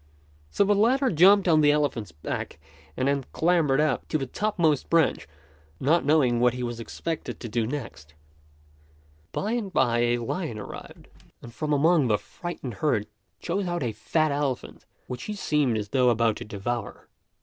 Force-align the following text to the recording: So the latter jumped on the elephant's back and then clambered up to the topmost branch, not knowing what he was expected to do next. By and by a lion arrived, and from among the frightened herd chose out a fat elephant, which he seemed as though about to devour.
So 0.49 0.63
the 0.63 0.73
latter 0.73 1.11
jumped 1.11 1.47
on 1.47 1.61
the 1.61 1.69
elephant's 1.71 2.11
back 2.11 2.57
and 2.97 3.07
then 3.07 3.23
clambered 3.33 3.79
up 3.79 4.07
to 4.07 4.17
the 4.17 4.25
topmost 4.25 4.89
branch, 4.89 5.27
not 5.79 6.03
knowing 6.03 6.39
what 6.39 6.55
he 6.55 6.63
was 6.63 6.79
expected 6.79 7.39
to 7.39 7.47
do 7.47 7.67
next. 7.67 8.15
By 9.31 9.51
and 9.51 9.71
by 9.71 9.99
a 9.99 10.17
lion 10.17 10.57
arrived, 10.57 11.07
and 11.43 11.53
from 11.53 11.71
among 11.71 12.07
the 12.07 12.17
frightened 12.17 12.73
herd 12.73 13.05
chose 13.39 13.67
out 13.67 13.83
a 13.83 13.91
fat 13.91 14.31
elephant, 14.31 14.87
which 15.05 15.25
he 15.25 15.35
seemed 15.35 15.77
as 15.77 15.89
though 15.89 16.09
about 16.09 16.37
to 16.37 16.45
devour. 16.45 17.07